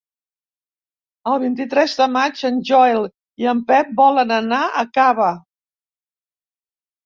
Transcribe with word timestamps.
El 1.31 1.37
vint-i-tres 1.43 1.93
de 1.99 2.07
maig 2.15 2.41
en 2.51 2.57
Joel 2.71 3.07
i 3.45 3.53
en 3.53 3.63
Pep 3.69 3.95
volen 4.03 4.37
anar 4.41 4.65
a 4.85 4.89
Cava. 4.99 5.33